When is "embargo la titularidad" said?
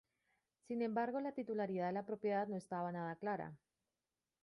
0.81-1.85